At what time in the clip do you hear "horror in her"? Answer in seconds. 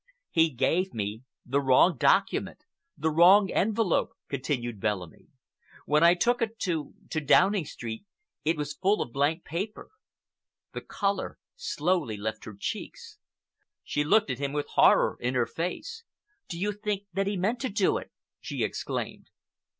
14.69-15.45